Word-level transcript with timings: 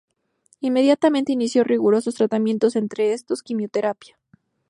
Inmediatamente 0.61 1.31
inició 1.31 1.63
rigurosos 1.63 2.15
tratamientos, 2.15 2.75
entre 2.75 3.13
estos 3.13 3.43
quimioterapia. 3.43 4.17